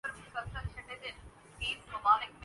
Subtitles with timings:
[0.03, 2.31] بھٹو کون ہیں؟